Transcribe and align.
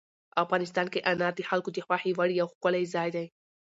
افغانستان 0.43 0.87
کې 0.93 1.05
انار 1.11 1.33
د 1.35 1.41
خلکو 1.49 1.69
د 1.73 1.77
خوښې 1.85 2.11
وړ 2.17 2.29
یو 2.39 2.47
ښکلی 2.53 2.83
ځای 2.93 3.09
دی. 3.15 3.25